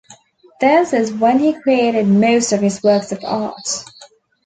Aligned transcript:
This 0.59 0.93
is 0.93 1.13
when 1.13 1.37
he 1.37 1.53
created 1.61 2.07
most 2.07 2.53
of 2.53 2.61
his 2.61 2.81
works 2.81 3.11
of 3.11 3.23
art. 3.23 3.85